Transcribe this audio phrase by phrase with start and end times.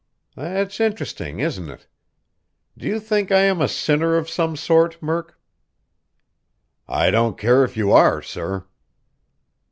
[0.35, 1.85] "That's interesting, isn't it?
[2.75, 5.39] Do you think I am a sinner of some sort, Murk?"
[6.87, 8.65] "I don't care if you are, sir!"